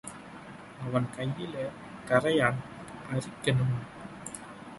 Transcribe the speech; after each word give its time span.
அவன் 0.85 1.05
கையில 1.17 1.55
கரையான் 2.07 2.59
அரிக்கணும். 3.11 3.77